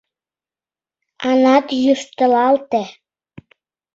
[1.29, 2.81] Аннат йӱштылалте.